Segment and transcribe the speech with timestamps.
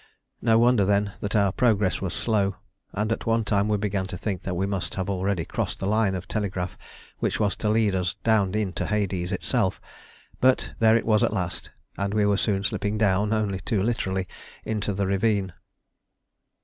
[0.41, 2.55] No wonder then that our progress was slow,
[2.91, 5.85] and at one time we began to think that we must have already crossed the
[5.85, 6.75] line of telegraph
[7.19, 9.79] which was to lead us down into "Hades" itself.
[10.39, 11.69] But there it was at last,
[11.99, 14.27] and we were soon slipping down only too literally
[14.65, 15.53] into the ravine.